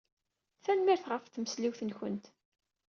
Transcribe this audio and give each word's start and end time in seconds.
Tanemmirt 0.63 1.05
ɣef 1.11 1.23
tmesliwt-nkent. 1.27 2.25